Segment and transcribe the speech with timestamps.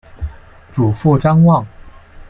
[0.71, 1.63] 祖父张旺。